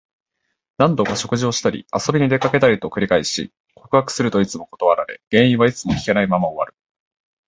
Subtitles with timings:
[0.79, 6.73] 何度か食事をしたり、遊びに出かけたりを繰り返し、告白するといつも断られ、原因はいつも聞けないまま終わる。